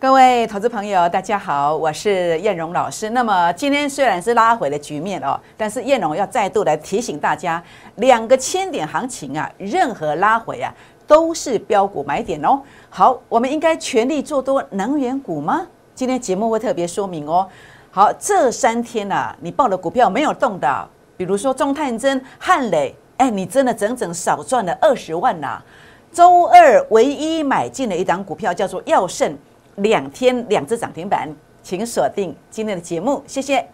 [0.00, 3.10] 各位投资朋友，大家好，我是燕荣老师。
[3.10, 7.62] 那么今天虽然是拉回的局面哦，但是燕荣要再度来提醒大家，
[7.96, 10.72] 两个千点行情啊，任何拉回啊
[11.06, 12.62] 都是标股买点哦。
[12.88, 15.66] 好，我们应该全力做多能源股吗？
[15.94, 17.46] 今天节目会特别说明哦。
[17.90, 20.88] 好，这三天呐，你报的股票没有动的，
[21.18, 25.62] 比如说中探针、汉磊，哎，你真的整整少赚了二十万呐。
[26.10, 29.36] 周二唯一买进的一档股票叫做耀盛。
[29.76, 31.28] 两天两只涨停板，
[31.62, 33.66] 请锁定今天的节目，谢谢。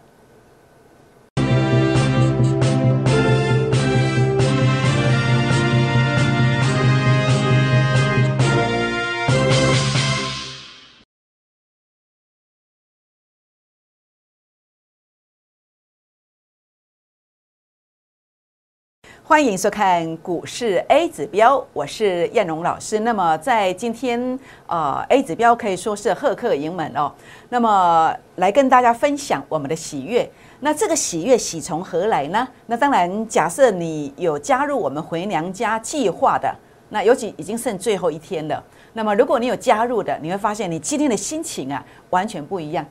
[19.28, 23.00] 欢迎收看股市 A 指标，我是燕荣老师。
[23.00, 27.12] 那么在今天，呃，A 指标可以说是贺客盈门哦。
[27.48, 30.30] 那么来跟大家分享我们的喜悦。
[30.60, 32.46] 那这个喜悦喜从何来呢？
[32.66, 36.54] 那当然，假设你有加入我们回娘家计划的，
[36.90, 38.62] 那尤其已经剩最后一天了。
[38.92, 42.86] 那么如果你有加入的，你会发现你今天的心情啊，完全不一样。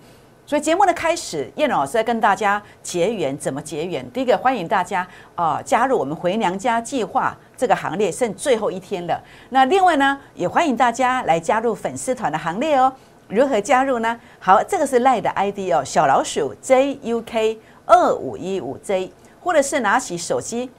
[0.47, 4.07] 所以节目的开始，叶老师在跟大家结缘，怎么结缘？
[4.11, 9.19] 第一个，欢迎大家啊加入我们回娘家计划这个行列，剩最后一天了。
[9.49, 12.93] 那另外呢，也欢迎大家来加入粉丝团的行列哦。
[13.27, 14.19] 如何加入呢？
[14.39, 17.57] 好，这个是赖的 ID 哦，小老鼠 JUK
[17.88, 20.69] 二五一五 J，或者是拿起手机，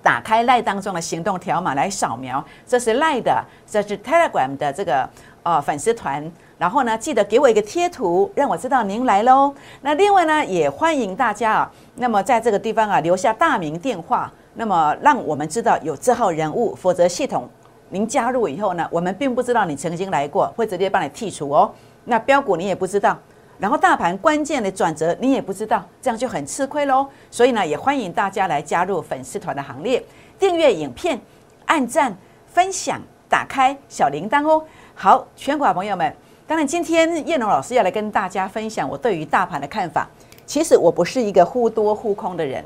[0.00, 5.10] 打开赖当中的行动条码来扫描，这是赖的，这是 Telegram 的这个
[5.42, 6.30] 呃粉丝团。
[6.58, 9.52] 然后呢，记得给我一个贴图，让我知道您来喽。
[9.80, 16.72] 那另外呢，也欢迎大家啊，那么在这个地方啊留下大名电话，那么让我们知道有这号人物。
[16.76, 17.48] 否则系统
[17.88, 21.68] 您加入以后呢，我们并不知道你曾经来过，会直接帮你剔除哦。
[22.04, 23.18] 那标股你也不知道，
[23.58, 27.04] 然后大盘关键的转折你也不知道，这样就很吃亏喽。
[27.28, 30.00] 所以呢，也欢迎大家来加入粉丝团的行列，
[30.38, 31.20] 订阅影片、
[31.66, 32.16] 按赞、
[32.46, 34.64] 分享、打开小铃铛哦。
[34.94, 36.14] 好，全国朋友们。
[36.46, 40.08] 当然，今天叶龙老师要来跟大家分享我对于大盘的看法。
[40.44, 42.62] 其实我不是一个忽多忽空的人，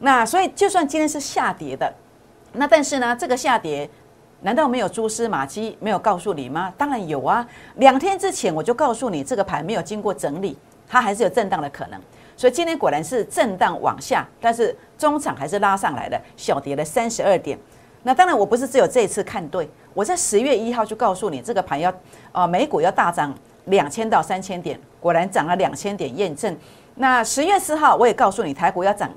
[0.00, 1.92] 那所以就算今天是下跌的，
[2.52, 3.88] 那但是呢，这个下跌
[4.40, 6.72] 难道没有蛛丝马迹，没有告诉你吗？
[6.76, 7.46] 当然有啊！
[7.76, 12.00] 两天之前我就告诉你，这个盘没有经过整理，它还是有震荡的可能。
[12.36, 17.56] 所以今天果然是震荡往下，但是中场还是拉上来的，小跌了三十二点。
[18.08, 19.68] 那当然，我不是只有这一次看对。
[19.92, 21.92] 我在十月一号就告诉你，这个盘要
[22.32, 23.34] 啊，美股要大涨
[23.66, 26.56] 两千到三千点，果然涨了两千点，验证。
[26.94, 29.10] 那十月四号我也告诉你，台股要涨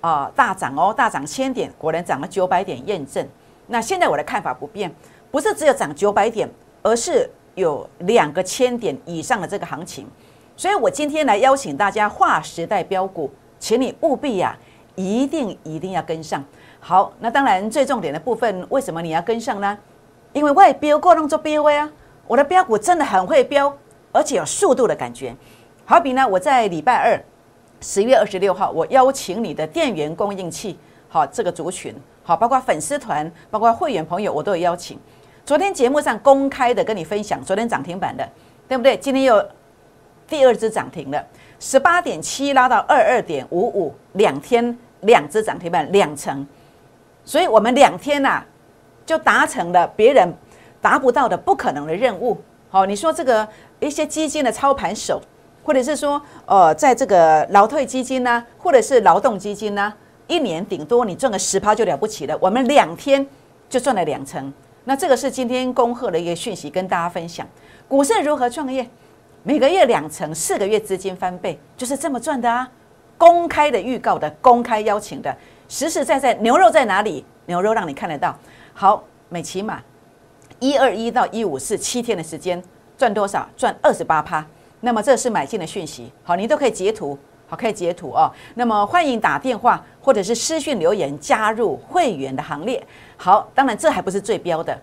[0.00, 3.28] 啊，大涨哦，大涨千点，果然涨了九百点，验证。
[3.66, 4.90] 那现在我的看法不变，
[5.30, 6.48] 不是只有涨九百点，
[6.82, 10.06] 而是有两个千点以上的这个行情。
[10.56, 14.56] 所以我今天来邀请大家划时代标股，请你务必呀，
[14.94, 16.42] 一定一定要跟上。
[16.80, 19.78] 好，那当然最重点的部分，为什么你要跟上呢？
[20.32, 21.88] 因为外标过动做标位啊，
[22.26, 23.72] 我的标股真的很会标，
[24.12, 25.34] 而且有速度的感觉。
[25.84, 27.20] 好比呢，我在礼拜二
[27.80, 34.98] 十月二十六号，我邀请你的电源供应器，好这个族群，好包括粉丝团，包括会员朋友，我都有邀请。
[35.44, 38.26] 昨天节目上公开的跟你分享，昨天涨停板的，
[38.68, 38.96] 对不对？
[38.96, 39.44] 今天又
[40.28, 41.26] 第二只涨停了，
[41.58, 46.46] 十八点七拉到二二点五五，两天两只涨停板两成。
[47.30, 48.42] 所以我们两天呐，
[49.06, 50.28] 就达成了别人
[50.80, 52.36] 达不到的不可能的任务。
[52.68, 53.46] 好，你说这个
[53.78, 55.22] 一些基金的操盘手，
[55.62, 59.94] 或者是说，呃，在这个劳退基金呢，或者是劳动基金呢，
[60.26, 62.36] 一年顶多你赚个十趴就了不起了。
[62.40, 63.24] 我们两天
[63.68, 64.52] 就赚了两成。
[64.82, 67.46] 那这个是今天恭贺的一个讯息，跟大家分享。
[67.86, 68.84] 股市如何创业？
[69.44, 72.68] 每个月两成，四个月资金翻倍，就是这么赚的啊！
[73.16, 75.32] 公开的预告的，公开邀请的。
[75.70, 77.24] 实实在在牛肉在哪里？
[77.46, 78.36] 牛肉让你看得到。
[78.74, 79.80] 好，美骑马
[80.58, 82.60] 一二一到一五四七天的时间
[82.98, 83.48] 赚多少？
[83.56, 84.44] 赚二十八趴。
[84.80, 86.10] 那么这是买进的讯息。
[86.24, 88.28] 好，你都可以截图，好可以截图哦。
[88.54, 92.84] 那么欢迎打电话或者是私讯留言加入会员的行列。
[93.16, 94.76] 好，当然这还不是最标的。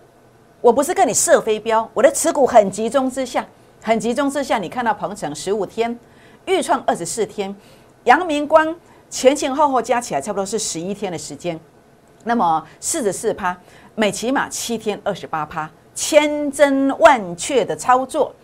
[0.62, 3.46] 我不是跟你射飞镖，我的持股很集中之下，
[3.82, 5.98] 很集中之下，你看到鹏程十五天，
[6.46, 7.54] 预创二十四天，
[8.04, 8.74] 阳明光。
[9.10, 11.58] 前前后后加起来差不多是十一天的时间，
[12.24, 13.56] 那么四十四趴，
[13.94, 18.34] 每起码七天二十八趴，千真万确的操作。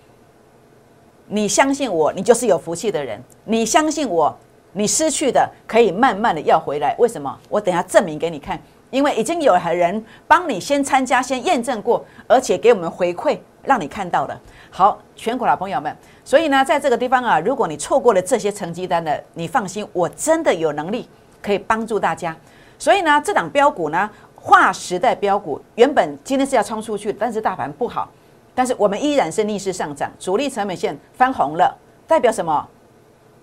[1.26, 3.22] 你相信我，你就是有福气的人。
[3.44, 4.36] 你相信我，
[4.72, 6.94] 你失去的可以慢慢的要回来。
[6.98, 7.38] 为什么？
[7.48, 8.60] 我等下证明给你看。
[8.94, 14.40] 因为已经有人帮你先参加、先验证过，而且给我们回馈，让你看到了。
[14.70, 15.94] 好，全国老朋友们，
[16.24, 21.08] 所以呢，在这个地方啊，如果你错过了这些成绩单的，你放心，我真的有能力
[21.42, 22.36] 可以帮助大家。
[22.78, 28.08] 所以呢，这档标股呢，划时代标股，原本今天是要冲出去，但是大盘不好，
[28.54, 31.76] 但是我们依然是逆势上涨，主力成本线翻红了，
[32.06, 32.64] 代表什么？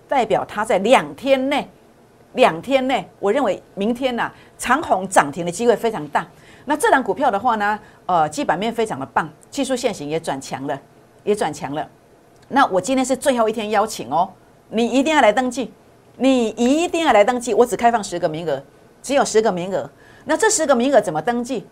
[0.08, 1.68] 代表它在两天内，
[2.32, 4.30] 两天内，我认为明天呢，
[4.62, 6.24] 长虹涨停的机会非常大。
[6.66, 7.76] 那这档股票的话呢，
[8.06, 10.80] 呃，基本面非常的棒，技术线型也转强了。
[11.24, 11.88] 也转强了，
[12.48, 14.28] 那我今天是最后一天邀请哦，
[14.70, 15.72] 你一定要来登记，
[16.16, 18.60] 你一定要来登记，我只开放十个名额，
[19.00, 19.88] 只有十个名额。
[20.24, 21.64] 那这十个名额怎么登记？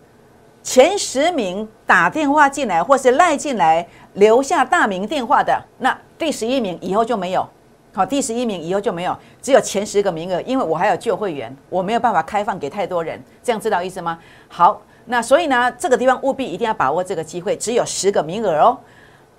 [0.62, 3.84] 前十名打电话进来或是赖进来，
[4.14, 7.44] 留下大名电话的，那第十一名以后就没有。
[7.92, 14.18] 好，第十一名以后就没有，只有前十个名额，因为我还有旧会员，我没有办法开放给太多人，这样知道意思吗？
[14.48, 18.78] 好，那所以呢，这个地方务必一定要把握这个机会，只有十个名额哦。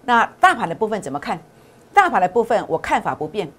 [0.04, 1.40] 那大盘的部分怎么看？
[1.94, 3.50] 大盘的部分我看法不变，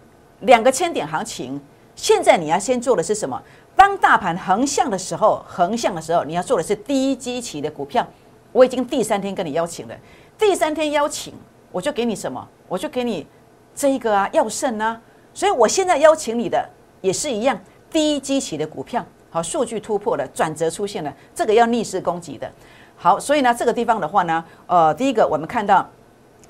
[0.41, 1.61] 两个千点行情。
[1.95, 3.41] 现在你要先做的是什么？
[3.75, 8.07] 当大盘横向的时候，横向的时候，你要做的是低基期的股票。
[8.53, 9.95] 我已经第三天跟你邀请了，
[10.37, 11.33] 第三天邀请
[11.71, 12.47] 我就给你什么？
[12.69, 13.27] 我就给你
[13.75, 15.01] 这一个啊，药圣啊。
[15.35, 16.69] 所以我现在邀请你的
[17.01, 17.59] 也是一样，
[17.91, 19.05] 低基期的股票。
[19.31, 22.51] 好，数据突破了，转折出现了，这个要逆势攻击的。
[22.97, 25.89] 好，所以呢，这个地方的话呢，呃，第一个我们看到。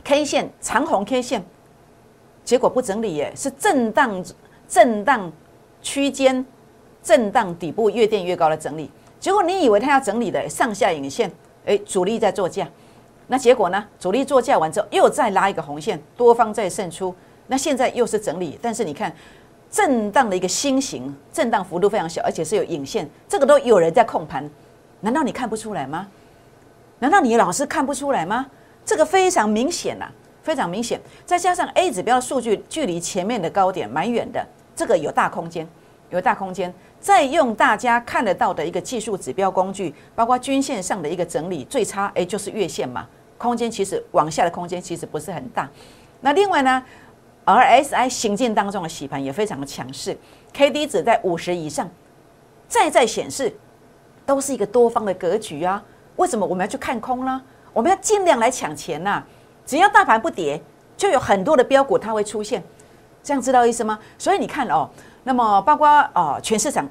[0.05, 1.45] K 线长红 K 线，
[2.43, 4.25] 结果不整理耶，是震荡
[4.67, 5.31] 震荡
[5.81, 6.45] 区间
[7.05, 8.91] 震荡底部越垫越高的整理。
[9.21, 11.31] 结果你以为它要整理的上下影线，
[11.65, 12.69] 哎，主力在做价，
[13.33, 13.83] 那结果呢？
[13.99, 17.15] 主力做价完之后又再拉一个红线，多方在胜出。
[17.47, 19.11] 那现在又是整理，但是你看
[19.71, 24.47] 震荡的一个新型，震荡幅度非常小，而且是有影线，这个都有人在控盘，
[25.01, 26.09] 难道你看不出来吗？
[26.99, 28.45] 难道你老是看不出来吗？
[28.85, 30.05] 这个非常明显呐，
[30.43, 31.01] 非常明显。
[31.25, 34.47] 再加上 A 指标的数据距离前面的高点蛮远的，
[34.77, 35.67] 这个有大空间，
[36.11, 36.71] 有大空间。
[37.01, 43.09] 再用大家看得到的一个技术指标工具，包括均线上的一个整理，最差哎就是月线嘛，
[43.43, 45.69] 空间其实往下的空间其实不是很大。
[46.21, 46.81] 那另外呢
[47.45, 50.17] ，RSI 行进当中的洗盘也非常的强势
[50.53, 51.91] ，K D 值在五十以上，
[52.69, 53.53] 再再显示
[54.25, 55.83] 都是一个多方的格局啊。
[56.15, 57.43] 为什么我们要去看空呢？
[57.73, 59.21] 我们要尽量来抢钱呐！
[59.67, 60.63] 只要大盘不跌，
[60.97, 62.63] 就有很多的标股它会出现，
[63.25, 63.99] 这样知道意思吗？
[64.17, 64.89] 所以你看哦，
[65.25, 66.89] 那么包括哦，全市场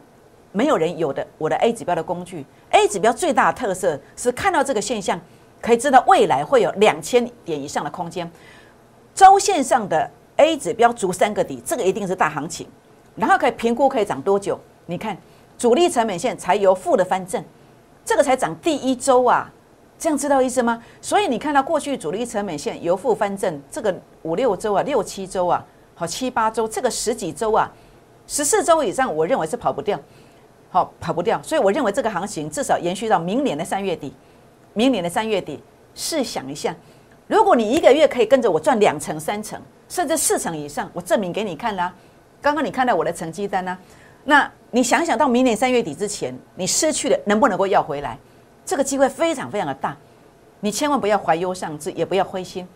[0.52, 5.18] 没有人有的我的 A 指标的工具，A 指标最大的特色是看到这个现象，
[5.62, 8.30] 可以知道未来会有两千点以上的空间。
[9.14, 12.68] 周线上的 A 指标足三个底，这个一定是大行情，
[13.16, 14.60] 然后可以评估可以涨多久？
[14.88, 15.16] 你看
[15.58, 17.44] 主力成本线才由负的翻正，
[18.04, 19.52] 这个才涨第一周啊！
[20.00, 20.82] 这样知道意思吗？
[21.00, 27.72] 所以你看到过去主力成本线由负翻正，这个五六周啊，六七周啊，好七八周，这个十几周啊，
[28.26, 30.00] 十四周以上，我认为是跑不掉，
[30.72, 31.40] 好跑不掉。
[31.44, 34.12] 所以我认为这个行情至少延续到明年的三月底。
[34.74, 35.62] 明年的三月底，
[35.96, 36.76] 试想一下，
[37.28, 39.60] 如果你一个月可以跟着我赚两成、三成，
[39.90, 41.94] 甚至四成以上，我证明给你看啦。
[42.42, 43.78] 刚刚你看到我的成绩单呢，
[44.24, 48.18] 那你想想到明年三月底之前，你失去的能不能够要回来？
[48.66, 49.98] 这个机会非常非常的大，
[50.60, 52.68] 你千万不要怀忧丧志，也不要灰心。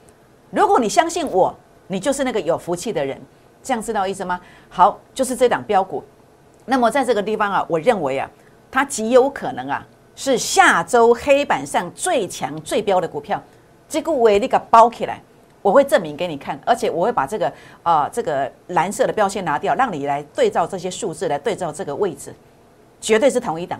[0.51, 1.55] 如果你相信我，
[1.87, 3.19] 你就是那个有福气的人。
[3.63, 4.39] 这样知道意思吗？
[4.69, 6.03] 好，就是这档标股。
[6.65, 8.29] 那么在这个地方啊，我认为啊，
[8.69, 13.41] 它极有可能啊，是下周黑板上最强最标的股票。
[13.87, 15.21] 这个我那个包起来，
[15.61, 17.51] 我会证明给你看，而且我会把这个
[17.83, 22.33] 啊这个蓝色的标签拿掉，让你来对照这些数字来对照这个位置，
[22.99, 23.79] 绝对是同一档，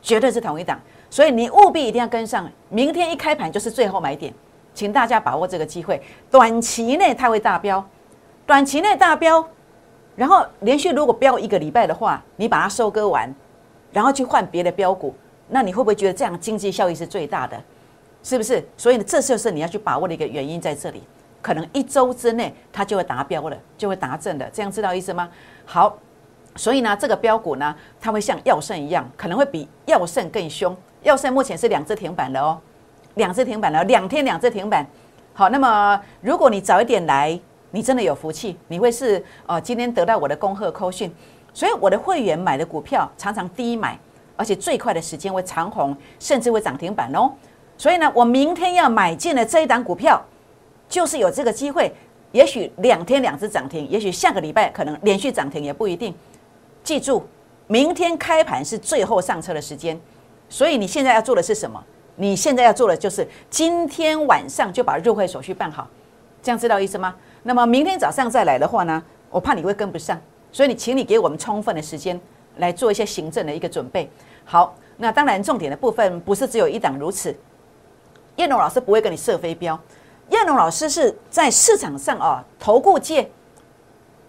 [0.00, 0.80] 绝对是同一档。
[1.10, 4.32] 所以你务必一定要跟上，明天一开盘就是最后买点，
[4.74, 6.02] 请大家把握这个机会。
[6.30, 7.84] 短期内它会大标，
[8.46, 9.46] 短期内大标，
[10.16, 13.32] 然后连续如果标一个礼拜的话，你把它收割完，
[13.92, 15.14] 然后去换别的标股，
[15.48, 17.60] 那你会不会觉得这样经济效益是最大的？
[18.22, 18.64] 是不是？
[18.76, 21.02] 所以呢，这就是你要去把握的一个原因在这里。
[21.42, 25.28] 可能一周之内它就会达标了，就会达正的，这样知道意思吗？
[25.66, 25.98] 好，
[26.56, 30.74] 所以呢，这个标股呢，它会像药圣一样，可能会比药圣更凶。
[31.02, 32.58] 药圣目前是两只停板的哦，
[33.16, 34.86] 两只停板了，两天两只停板。
[35.34, 37.38] 好，那么如果你早一点来，
[37.72, 41.14] 你真的有福气，你会是呃今天得到我的恭贺扣讯。
[41.52, 43.98] 所以我的会员买的股票常常低买，
[44.36, 47.30] 而且最快的时间会长红，甚至会涨停板哦。
[47.76, 50.22] 所以呢，我明天要买进的这一档股票，
[50.88, 51.92] 就是有这个机会，
[52.32, 56.14] 也许两天两只涨停，也许下个礼拜可能连续涨停也不一定。
[56.82, 57.26] 记住，
[57.66, 59.98] 明天开盘是最后上车的时间。
[60.48, 61.82] 所以你现在要做的是什么？
[62.16, 65.88] 你现在要做的就是今天晚上就把入会手续办好，
[66.40, 67.12] 这样知道意思吗？
[67.42, 70.20] 那么明天早上再来的话呢，我怕你会跟不上，
[70.52, 72.20] 所以你请你给我们充分的时间
[72.56, 74.10] 来做一些行政的一个准备。
[74.44, 77.34] 好，那当然重点的部分不是只有一档如此。
[78.36, 79.78] 叶龙老师不会跟你设飞镖，
[80.30, 83.30] 叶龙老师是在市场上啊，投顾界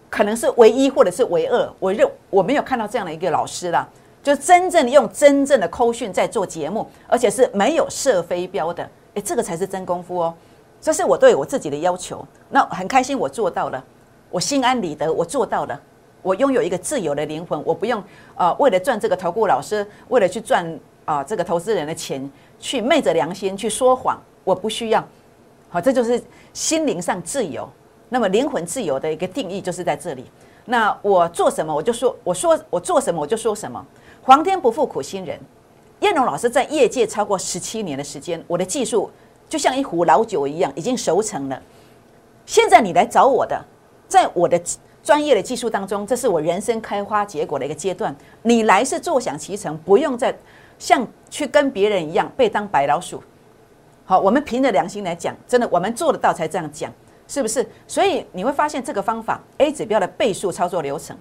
[0.09, 3.87] 可能是唯一或者是唯二，我认我没有看到这样的一个老师了。
[4.23, 10.33] 就真正用真正的扣讯在做节目，而且是没有射飞镖的，诶，这个才是真功夫哦。
[10.81, 12.25] 这是我对我自己的要求。
[12.49, 13.83] 那很开心，我做到了，
[14.31, 15.79] 我心安理得，我做到了。
[16.25, 18.03] 我拥有一个自由的灵魂，我不用
[18.35, 22.27] 呃为了赚这个投顾老师，为了去赚啊这个投资人的钱，
[22.59, 25.07] 去昧着良心去说谎，我不需要。
[25.69, 26.19] 好，这就是
[26.51, 27.69] 心灵上自由。
[28.09, 30.25] 那么灵魂自由的一个定义就是在这里。
[30.65, 33.85] 那我做什么我就说，我说我做什么我就说什么。
[34.23, 35.39] 皇天不负苦心人，
[35.99, 39.11] 燕龙老师在业界超过十七年的时间，我的技术
[39.47, 41.61] 就像一壶老酒一样，已经熟成了。
[42.47, 43.63] 现在你来找我的，
[44.07, 44.59] 在我的
[45.05, 48.13] 专业的技术当中，这是我人生开花结果的一个阶段。
[48.41, 50.35] 你来是坐享其成，不用再
[50.79, 53.21] 像去跟别人一样被当白老鼠。
[54.03, 56.91] 好，我们凭着良心来讲，真的我们做得到才这样讲，
[57.27, 57.63] 是不是？
[57.85, 61.15] 所以你会发现这个方法 A 指标的倍数操作流程。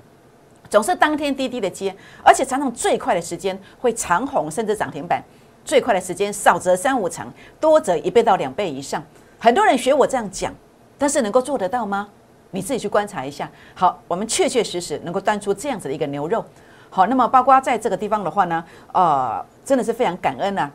[0.71, 5.23] 总是当天滴滴的接，而且常常最快的时间会长红甚至涨停板，
[5.63, 9.05] 最快的时间少则三五成，多则一倍到两倍以上。
[9.39, 10.55] 很多人学我这样讲，
[10.97, 12.09] 但是能够做得到吗？
[12.55, 13.51] 你自己去观察一下。
[13.75, 16.43] 好，我们确确实实能够端出这样子的一个牛肉。
[16.89, 20.71] 好，那么包括在这个地方的话呢，呃，真的是非常感恩呐。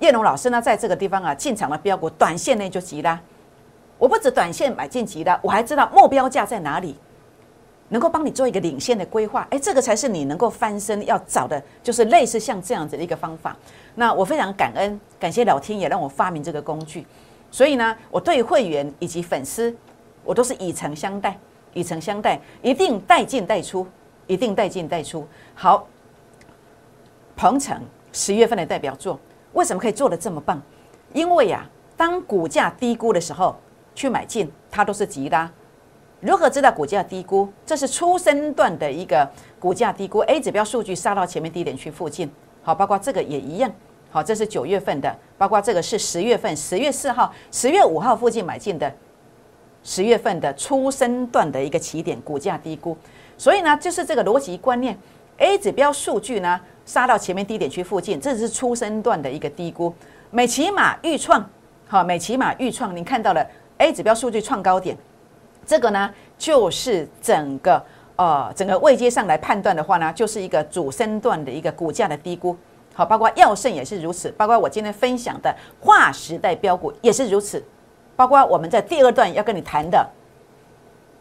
[0.00, 3.18] 叶龙老师呢，在这个地方啊进场的标股，短线内就急啦。
[3.98, 6.96] 我不止短线买进急了，我还知道目标价在哪里。
[7.88, 13.54] 能够帮你做一个领先的规划，哎，这个才是你能够翻身要找的，就是类似像这样子的一个方法。
[13.96, 17.06] 那我非常感恩，感谢老天爷让我发明这个工具。
[17.50, 19.74] 所以呢，我对会员以及粉丝，
[20.24, 21.38] 我都是以诚相待，
[21.74, 23.86] 以诚相待，一定带进带出，
[24.26, 25.26] 一定带进带出。
[25.54, 25.86] 好，
[27.36, 27.80] 鹏程
[28.12, 29.18] 十月份的代表作，
[29.52, 30.60] 为什么可以做的这么棒？
[31.12, 33.56] 因为呀，当股价低估的时候
[33.94, 35.50] 去买进，它都是急拉。
[36.20, 37.52] 如何知道股价低估？
[37.66, 42.30] 这是初升段的一个股价低估 A 指标数据杀到前面低点区附近，
[42.62, 43.68] 好，包括这个也一样，
[44.08, 48.94] 好，这是九月份的，包括这个是十月份，十月四号、十月五号附近买进的，
[49.84, 52.96] 十月份的初升段的一个起点股价低估，
[53.36, 54.96] 所以呢，就是这个逻辑观念
[55.38, 59.92] ，A 指标数据呢杀到前面低点区附近，这是初升段的一个低估，
[60.30, 61.44] 美骑马预创，
[61.86, 63.46] 好，美骑马预创，您看到了
[63.78, 64.96] A 指标数据创高点。
[65.66, 67.80] 这个呢，就是整个
[68.16, 72.56] 呃整个位阶上来判断的话呢，就是一个主升段的一个股价的低估。
[72.94, 77.62] 好，包括药盛也是如此，包括我今天分享的划时代标股也是如此，
[78.16, 80.08] 包括我们在第二段要跟你谈的，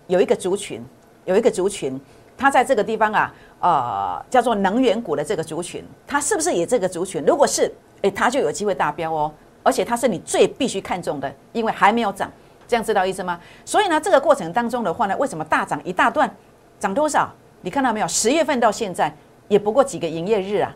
[0.08, 0.84] 有一个族群，
[1.26, 2.00] 有一个族群，
[2.38, 7.24] 它在这个地方啊，呃，叫做能源股的这个族群，它是不是也这个族群？
[7.26, 9.32] 如果是，诶，它就有机会达标哦，
[9.64, 12.32] 而且它是你最必须看重的，因为还没有涨。
[12.68, 13.38] 这样知道意思吗？
[13.66, 16.34] 所以呢，这个过程当中的话呢，为什么大涨一大段，
[16.80, 17.30] 涨多少？
[17.62, 18.08] 你看到没有？
[18.08, 19.14] 十月份到现在
[19.50, 20.74] 也不过几个营业日啊，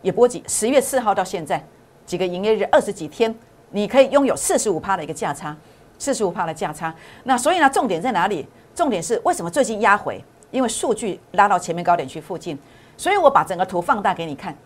[0.00, 1.60] 也不过几十月四号到现在
[2.06, 3.34] 几个营业日，二十几天，
[3.70, 5.56] 你可以拥有四十五趴的一个价差，
[5.98, 6.94] 四十五趴的价差。
[7.24, 8.46] 那所以呢，重点在哪里？
[8.74, 10.22] 重点是为什么最近压回？
[10.50, 12.58] 因为数据拉到前面高点区附近，
[12.96, 14.56] 所以我把整个图放大给你看。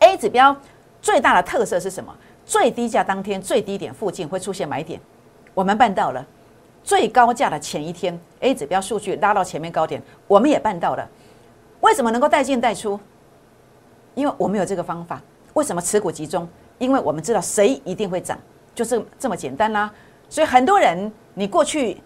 [0.00, 0.54] A 指标
[1.00, 2.14] 最大的特色是什么？
[2.44, 5.00] 最低价当天最低点附近会出现买点。
[5.54, 6.24] 我们办到了，
[6.84, 11.08] 最高价的前一天，A 指标数据拉到前面高点，我们也办到了。
[11.80, 12.98] 为什么能够带进带出？
[14.14, 15.22] 因为我们有这个方法。
[15.54, 16.46] 为什么持股集中？
[16.78, 18.38] 因为我们知道谁一定会涨，
[18.74, 19.92] 就是这么简单啦。
[20.28, 22.00] 所以很多人，你过去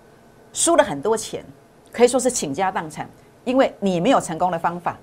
[0.52, 1.44] 输了很多钱，
[1.92, 3.08] 可以说是倾家荡产，
[3.44, 4.96] 因为你没有成功的方法，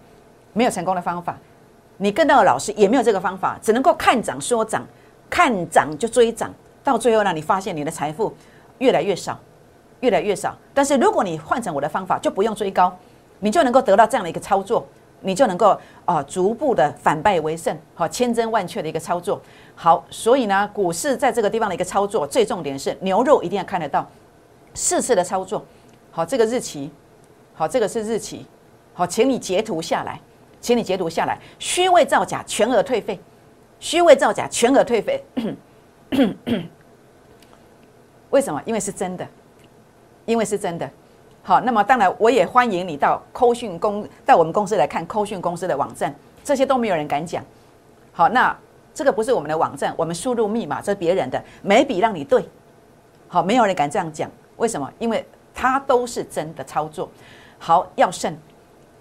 [0.53, 1.38] 没有成功的方法。
[1.97, 4.86] 你跟到的老师也没有这个方法，只能够看涨说涨，
[5.29, 6.53] 看涨就追涨。
[6.83, 8.33] 到最后呢，你发现你的财富
[8.77, 9.38] 越来越少，
[10.01, 10.55] 越来越少。
[10.74, 12.95] 但是如果你换成我的方法，就不用追高，
[13.39, 14.88] 你就能够得到这样的一个操作，
[15.21, 19.41] 你就能够啊逐步的反败为胜，好千真万确的一个操作。
[19.75, 24.07] 好，所以呢，股市在这个地方的一个操作，最重点是牛肉一定要看得到
[24.74, 25.63] 四次的操作。
[26.12, 26.91] 好，这个日期，
[27.53, 28.45] 好，这个是日期，
[28.93, 30.19] 好，请你截图下来，
[30.59, 33.19] 请你截图下来，虚伪造假，全额退费，
[33.79, 35.24] 虚伪造假，全额退费。
[38.29, 38.62] 为什么？
[38.65, 39.27] 因为是真的，
[40.25, 40.89] 因为是真的。
[41.48, 46.13] 好，那么当然我也欢迎你到扣讯公到我们公司来看扣讯公司的网站，
[46.44, 47.42] 这些都没有人敢讲。
[48.12, 48.54] 好，那
[48.94, 52.44] 这个不是我们的网站，我们输入密码这是别人的，每笔让你对。
[53.30, 54.92] 好，没有人敢这样讲，为什么？
[55.00, 55.25] 因为
[55.56, 57.10] 它都是真的操作。
[57.58, 58.38] 好，要胜。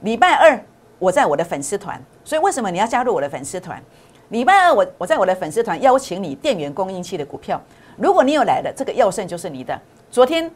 [0.02, 0.56] 礼拜二
[1.00, 3.82] 我在我的粉丝团，所以为什么你要加入我的粉丝团？
[4.28, 7.60] 礼拜二我我在我的粉丝团邀请你电源供应器的股票，
[7.96, 9.76] 如果你有来的，这个要胜就是你的。
[10.12, 10.48] 昨天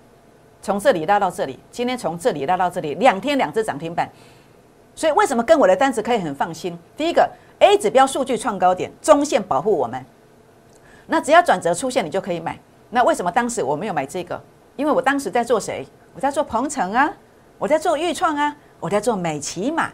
[0.63, 4.09] 从这里拉到这里，今天从这里拉到这里，两天两只涨停板。
[4.95, 6.79] 所以为什么跟我的单子可以很放心？
[6.97, 7.29] 第一个
[7.61, 10.05] A 指标数据创高点，中线保护我们，
[11.07, 12.59] 那只要转折出现，你就可以买。
[12.91, 14.41] 那为什么当时我没有买这个？
[14.77, 15.87] 因为我当时在做谁？
[16.15, 17.11] 我在做鹏程啊，
[17.59, 19.91] 我在做豫创啊，我在做美骑马，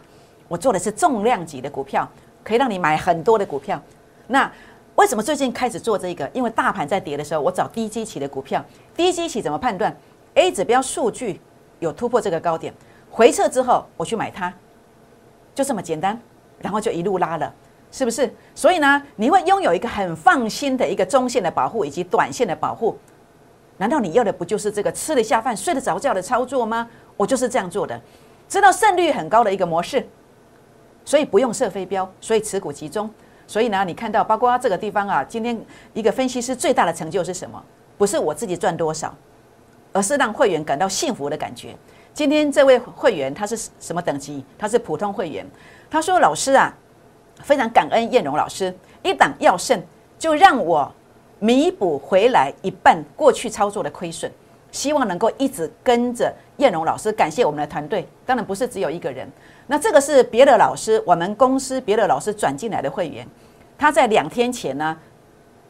[0.47, 2.09] 我做的是重量级的股票，
[2.43, 3.79] 可以让你买很多的股票。
[4.27, 4.51] 那
[4.95, 6.29] 为什么最近开始做这个？
[6.33, 8.65] 因为大盘在跌的时候，我找低基期的股票。
[8.95, 9.95] 低基期怎么判断
[10.37, 11.41] ？A 指标数据
[11.79, 12.73] 有突破这个高点，
[13.11, 14.53] 回撤之后我去买它，
[15.53, 16.17] 就这么简单，
[16.59, 17.53] 然后就一路拉了。
[17.89, 18.31] 是不是？
[18.53, 22.97] 所以呢，你会拥有一个很放心的一个中线的保护以及短线的保护。
[23.77, 26.87] 难道你要的不就是这个吃得下饭、睡得着觉的操作吗？
[27.15, 27.99] 我就是这样做的，
[28.49, 30.05] 知道胜率很高的一个模式，
[31.05, 33.09] 所以不用设飞镖，所以持股集中。
[33.47, 35.57] 所以呢，你看到包括这个地方啊，今天
[35.93, 37.63] 一个分析师最大的成就是什么？
[37.97, 39.15] 不是我自己赚多少，
[39.97, 41.75] 而是让会员感到幸福的感觉。
[42.13, 44.45] 今天这位会员他是什么等级？
[44.55, 45.43] 他是普通会员。
[45.89, 46.71] 他说：“老师啊。”
[47.43, 48.73] 非常感恩燕荣老师，
[49.03, 49.79] 一档要胜
[50.17, 50.91] 就让我
[51.37, 54.31] 弥补回来一半过去操作的亏损，
[54.71, 57.11] 希望能够一直跟着燕荣老师。
[57.11, 59.27] 感谢我们的团队，当然不是只有一个人。
[59.67, 63.27] 那这个是别的老师，我们公司别的老师转进来的会员，
[63.77, 64.97] 他在两天前呢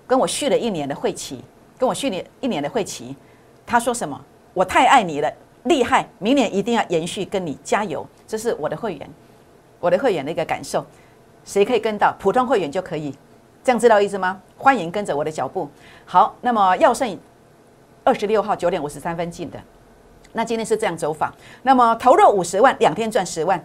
[0.08, 1.44] 跟我续了一年的会期，
[1.78, 3.14] 跟我续了一年的会期。
[3.68, 4.20] 他说什么？
[4.54, 5.32] 我太爱你了，
[5.66, 6.08] 厉害！
[6.20, 8.08] 明年一定要延续，跟你加油。
[8.26, 9.10] 这是我的会员，
[9.82, 10.84] 我的会员的一个感受。
[11.44, 12.16] 谁可以跟到？
[12.18, 13.14] 普通会员就可以，
[13.64, 14.42] 这样知道意思吗？
[14.58, 15.70] 欢迎跟着我的脚步。
[16.06, 17.20] 好，那么要剩
[18.06, 19.60] 二十六号九点五十三分进的，
[20.32, 21.34] 那今天是这样走法。
[21.64, 23.60] 那么投入五十万，两天赚十万；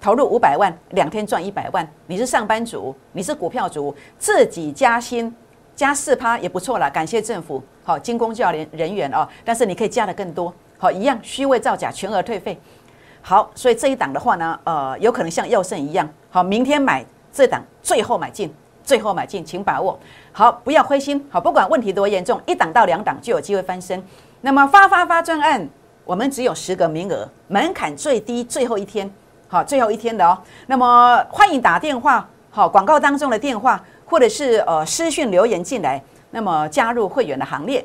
[0.00, 1.86] 投入五百万，两天赚一百万。
[2.06, 5.34] 你是上班族，你是股票族，自己加薪
[5.74, 6.90] 加四趴也不错了。
[6.90, 9.26] 感谢政府，好，精工教练人员哦。
[9.44, 12.60] 但是你可以加的更多，好，一样虚伪造假，全额退费。
[13.22, 17.02] 好，所以这一档的话呢，呃，有可能像药圣一样，好，明天买。
[17.32, 18.50] 这档最后买进，
[18.82, 19.98] 最后买进，请把握
[20.32, 21.22] 好，不要灰心。
[21.30, 24.02] 好，不管问题多严重，一档到两档就有机会翻身。
[24.40, 25.68] 那么发发发专案，
[26.06, 29.12] 我们只有十个名额，门槛最低，最后一天，
[29.48, 30.38] 好，最后一天的哦。
[30.66, 37.84] 那么欢迎打电话，好，广告当中的电话，或者是呃私讯留言进来，那么加入会员的行列。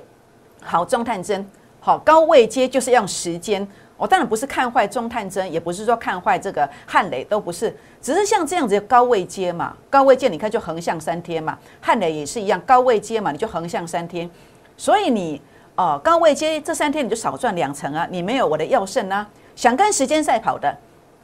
[0.61, 1.45] 好，中探针，
[1.79, 3.67] 好，高位接就是要时间。
[3.97, 14.27] 我当然不是看坏中探针，也不是说看坏这个汉雷，都不是，只是像这样子高位接嘛，高位接你看就横向三天嘛，汉雷也是一样高位接嘛，你就横向三天，
[14.75, 15.39] 所以你
[15.75, 20.75] 哦高位接这三天你就少赚两成啊，你没有我的药圣啊，想跟时间赛跑的，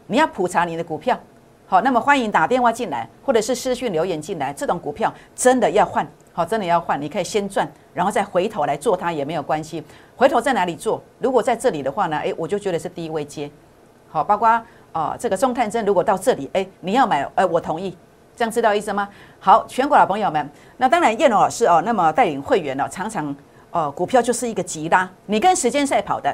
[0.06, 1.20] 你要普查你的股票，
[1.70, 6.08] 好，那么欢迎打电话进来，或者是私讯留言进来，这种股票真的要换。
[6.32, 9.84] 好，真的要换，你可以先赚，然后再回头来做它也没有关系。
[10.16, 11.04] 回头在哪里做？
[11.20, 12.18] 如果在这里的话呢？
[12.20, 13.52] 诶，我就觉得是低位接。
[14.08, 14.48] 好，包括
[14.94, 17.98] 啊，这个中探针如果到这里，诶，你要买，诶，我同意，
[18.34, 19.10] 这样知道意思吗？
[19.38, 23.36] 好，全国老朋友们，那当然叶龙老师哦，那么带领会员呢，常常
[23.72, 26.34] 哦，股票就是一个急拉，你跟时间赛跑的，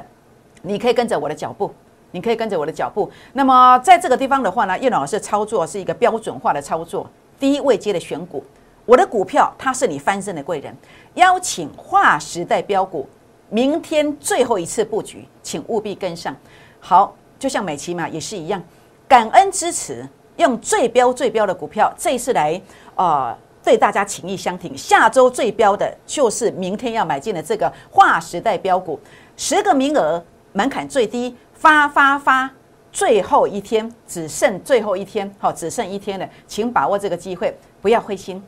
[0.62, 1.74] 你可以跟着我的脚步，
[2.14, 3.10] 你可以跟着我的脚步。
[3.32, 8.42] 那么在这个地方的话呢，叶老师操作是一个标准化的操作，低位接的选股。
[8.86, 10.72] 我的股票，它是你翻身的贵人。
[11.14, 13.08] 邀请划时代标股，
[13.50, 16.36] 明天最后一次布局，请务必跟上。
[16.78, 18.62] 好，就像美琪嘛，也是一样，
[19.08, 22.60] 感恩支持，用最标最标的股票，这一次来
[22.94, 24.76] 呃对大家情谊相挺。
[24.78, 29.00] 下周最标的就是明天要买进的这个划时代标股，
[29.36, 30.22] 十个名额，
[30.52, 32.50] 门槛最低，发发发，
[32.92, 38.42] 最后一天只剩最后一天，好，只剩一天了，请把握这个机会，不要灰心。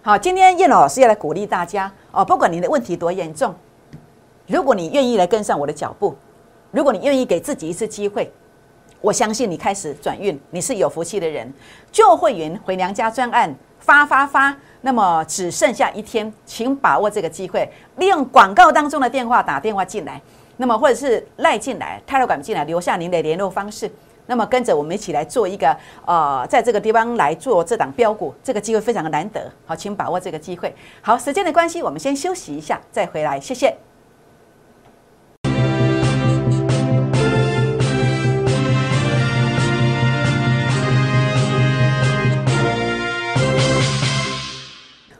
[0.00, 3.54] 好，今天叶老师要来鼓励大家哦，不管你的问题多严重，
[4.46, 6.16] 如果你愿意来跟上我的脚步，
[6.70, 8.32] 如果你愿意给自己一次机会，
[9.02, 11.52] 我相信你开始转运，你是有福气的人。
[11.90, 20.22] 旧会员回娘家专案发发发，那么只剩下一天，请把握这个机会，利用广告当中的电话打电话进来，
[20.56, 23.90] 那么或者是赖进来、泰勒管进来，留下您的联络方式。
[24.26, 30.72] 那么跟着我们一起来做一个呃，在这个地方来做这档标股，这个机会非常的难得，好，请把握这个机会。
[31.00, 33.91] 好，时间的关系，我们先休息一下，再回来，谢谢。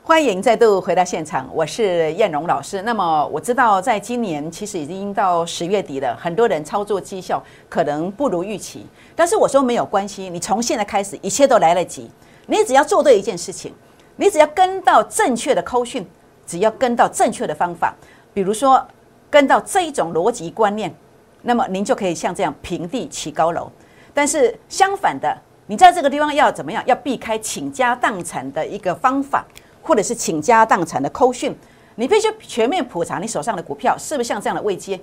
[0.05, 2.81] 欢迎再度回到现场，我是燕荣老师。
[2.81, 8.85] 那么我知道，在今年其实已经到十月底了，很多人操作绩效可能不如预期。
[9.15, 12.11] 但是我说没有关系，你从现在开始，一切都来得及。
[12.47, 13.73] 你只要做对一件事情，
[14.17, 16.05] 你只要跟到正确的扣讯，
[16.45, 17.95] 只要跟到正确的方法，
[18.33, 18.85] 比如说
[19.29, 20.93] 跟到这一种逻辑观念，
[21.43, 23.71] 那么您就可以像这样平地起高楼。
[24.13, 25.33] 但是相反的，
[25.65, 26.83] 你在这个地方要怎么样？
[26.85, 29.45] 要避开倾家荡产的一个方法。
[29.83, 31.55] 或者是倾家荡产的扣讯，
[31.95, 34.99] 你必须全面普查你手上的股票是不是像这样的位阶。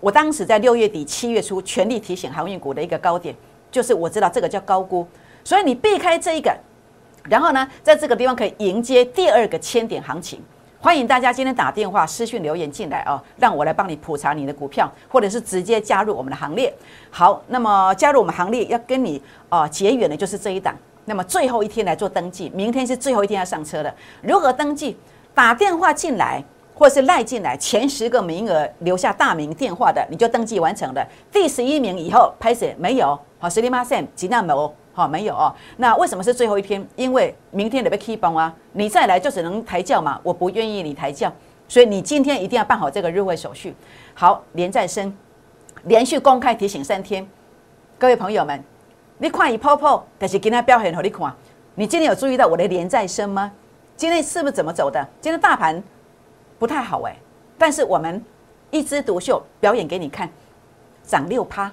[0.00, 3.34] 我当时在六月底七月初全力提醒航运股的一个高点，
[3.70, 5.04] 就是我知道这个叫高估，
[5.42, 6.56] 所以你避开这一个，
[7.28, 10.40] 然后呢，在这个地方可以迎接第二个千点行情。
[10.80, 16.72] 欢迎大家今天打电话、私讯留言进来哦，让我来帮你普查你的股票，或者是直接加入我们的行列。
[17.10, 20.76] 好，那么加入我们行列要跟你啊结缘的就是这一档。
[21.08, 23.92] 那么最后一天来做登记，明天是最后一天要上车的。
[24.20, 24.94] 如何登记？
[25.34, 26.44] 打电话进来，
[26.74, 31.06] 或是赖进来，前十个名额留下大名电话的，你就登记完成了。
[31.32, 33.18] 第十一名以后拍摄没有？
[33.38, 35.54] 好，十里马线吉纳某好没有哦。
[35.78, 36.86] 那为什么是最后一天？
[36.94, 40.20] 因为明天得被 keep on 啊，你再来就只能抬轿嘛。
[40.22, 41.32] 我不愿意你抬轿，
[41.68, 43.74] 所以你今天一定要办好这个入会手续。
[44.12, 45.16] 好，连再生，
[45.84, 47.26] 连续公开提醒三天，
[47.98, 48.62] 各位朋友们。
[49.20, 51.34] 你看一泡泡，但是今天表现好，你看，
[51.74, 53.50] 你今天有注意到我的连再升吗？
[53.96, 55.04] 今天是不是怎么走的？
[55.20, 55.82] 今天大盘
[56.56, 57.16] 不太好哎，
[57.58, 58.24] 但是我们
[58.70, 60.30] 一枝独秀，表演给你看，
[61.02, 61.68] 涨六趴，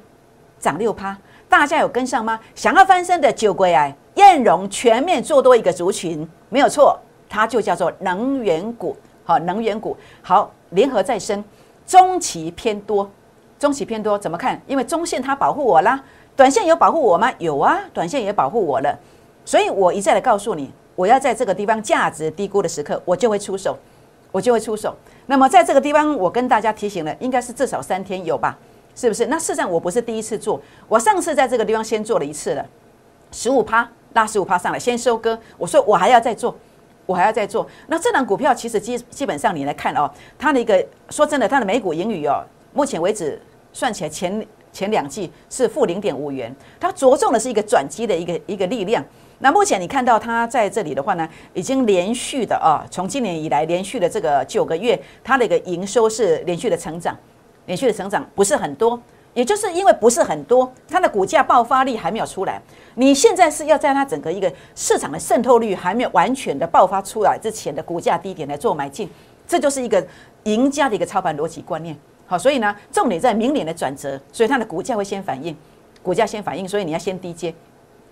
[0.60, 1.16] 涨六趴，
[1.48, 2.40] 大家有跟上吗？
[2.56, 11.44] 想要翻身的就归来，燕荣全面做多一个族群，没有错，它就叫做能源股，好，能源股好，联合再生，
[11.86, 13.08] 中期偏多，
[13.60, 14.60] 中期偏多怎么看？
[14.66, 16.04] 因为中线它保护我啦。
[16.36, 17.32] 短线有保护我吗？
[17.38, 18.94] 有啊，短线也保护我了，
[19.46, 23.78] 所以我一再的告诉你，我要在这个地方价值低估的时刻，我就会出手，
[24.34, 24.94] 我就会出手。
[25.28, 28.58] 那么在这个地方，我跟大家提醒了，应该是至少三天有吧？
[28.96, 29.28] 是不是？
[29.28, 32.66] 那事实上我不是第一次做，我上次在这个地方先做了一次了，
[33.32, 35.40] 十五趴拉十五趴上来，先收割。
[35.58, 36.54] 我说我还要再做，
[37.06, 37.66] 我还要再做。
[37.88, 42.44] 那这档股票其实基基本上你来看哦，它的一个说真的，它的每股盈余哦，
[42.74, 44.46] 目前为止算起来前。
[44.76, 49.02] 前两季是负零点五元，它着重的是一个转机的一个一个力量。
[49.40, 57.18] 那目前你看到它在这里的话呢，已经连续的啊，从今年以来连续的这个九个月，它的一个营收是连续的成长，
[57.68, 59.00] 连续的成长不是很多，
[59.34, 62.62] 也就是因为不是很多，它的股价爆发力还没有出来。
[62.96, 69.10] 你现在是要在它整个一个市场的渗透率还没有完全的爆发出来之前的股价低点来做买进，
[69.48, 70.06] 这就是一个
[70.44, 71.98] 赢家的一个操盘逻辑观念。
[72.28, 75.56] 好，所以呢，重点在明年的转折，所以它的股价会先反应，
[76.02, 77.54] 股价先反应，所以你要先低接，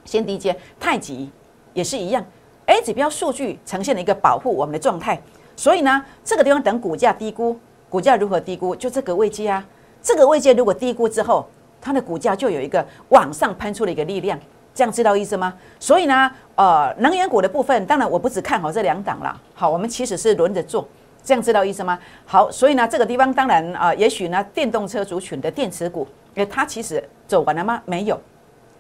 [0.06, 0.56] 先低接。
[0.80, 1.32] 太极
[1.74, 2.24] 也是一样
[2.68, 5.20] ，A 指标数据呈现了一个保护我们的状态，
[5.56, 7.58] 所以呢，这个地方等股价低估，
[7.90, 8.76] 股价如何低估？
[8.76, 9.66] 就这个位阶啊，
[10.02, 11.48] 这个位阶如果低估之后，
[11.82, 14.40] 它的股价就有一个往上喷出的一个力量，
[14.76, 15.54] 这样知道意思吗？
[15.80, 20.88] 所以呢，呃，能源股的部分，当然我不只看好这两档了，好，我们其实是轮着做。
[21.24, 21.98] 这样知道意思吗？
[22.26, 27.82] 好，所以呢，这个地方当然啊，也许呢，电动车族群的电池股，诶，它其实走完了吗？
[27.86, 28.20] 没有，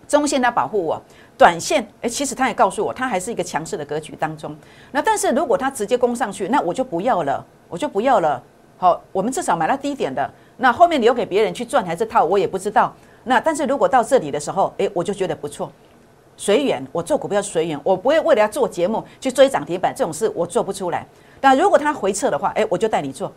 [0.07, 1.01] 中线它保护我，
[1.37, 4.55] 短线诶，其实它也告诉我，它还是一个强势的格局当中。
[4.91, 8.43] 那但是如果它直接攻上去，那我就不要了，我就不要了。
[8.77, 12.93] 好，我们至少买到低点的，那后面留给别人去赚还是套，我也不知道。
[13.23, 15.71] 那但是如果到这里的时候，诶，我就觉得不错。
[16.35, 21.05] 随缘，我做股票随缘，我不会为了要做节目去追涨停板这种事，我做不出来。
[21.43, 23.29] 那如果它回撤的话，哎，我就带你做，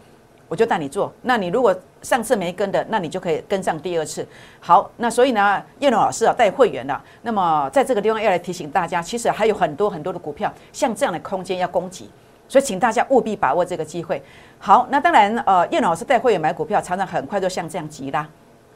[0.46, 1.12] 我就带你做。
[1.22, 4.24] 那你如果上次没跟的，那你就可以跟上第二次。
[4.60, 7.02] 好，那所以呢，叶龙老师啊带会员了。
[7.22, 12.08] 那么在这个地方要来提醒大家，其实还有很多很多的股票，像这样的空间要攻击，
[12.46, 14.22] 所以请大家务必把握这个机会。
[14.60, 18.28] 好，那当然呃，叶老师带会员买股票，常常很快就像这样急啦。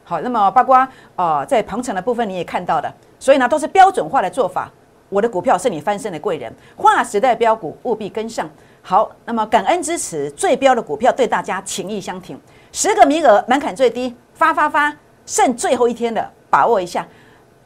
[0.03, 4.69] 好，那么包括呃在鹏程的部分你也看到的，所以呢都是标准化的做法。
[5.11, 8.49] 我的股票是你翻身的贵人，划时代标股务必跟上。
[8.81, 12.39] 好，那么感恩支持最标的股票，对大家情意相挺。
[12.71, 14.95] 十个名额门槛最低，发发发，
[15.25, 17.05] 剩最后一天的，把握一下，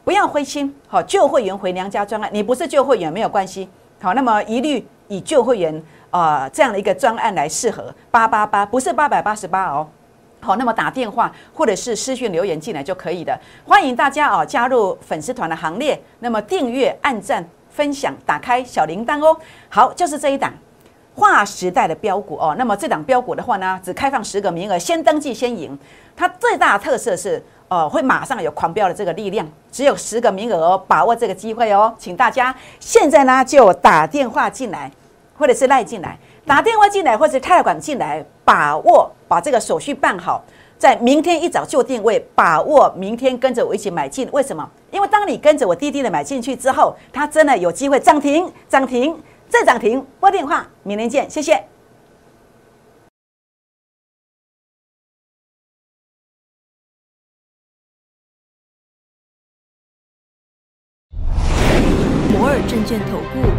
[0.03, 0.75] 不要灰心。
[0.87, 3.69] 好，旧会员回娘家专案，你不是旧会员没有关系。
[4.01, 9.87] 好，那么一律以旧会员啊这样的一个专案来适合八八八，不是八百八十八哦。
[10.45, 13.37] 好，那么打电话或者是私讯留言进来就可以的。
[13.65, 19.35] 欢迎大家啊加入粉丝团的行列，那么订阅、按赞、分享、打开小铃铛哦。
[19.67, 20.53] 好，就是这一档。
[21.17, 25.79] 划时代的标股哦，那么这档标股的话呢，只开放十个名额，先登记先赢。
[26.13, 34.91] 它最大的特色是，呃，会马上有狂飙的这个力量，只有十个名额哦，把握这个机会哦，请大家现在呢就打电话进来，
[35.37, 40.43] 或者是赖进来，打电话进来，或者是泰管进来，把握把这个手续办好，
[40.77, 44.29] 在明天一早就定位，把握明天跟着我一起买进。
[44.31, 44.69] 为什么？
[44.91, 50.05] 因为当你跟着我滴滴的买进去之后，它真的有机会涨停，涨停再涨停。
[50.19, 51.63] 拨电话，明天见，谢谢。
[62.31, 63.49] 摩尔证券投顾。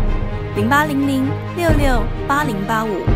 [0.55, 3.16] 零八零零六六八零八五。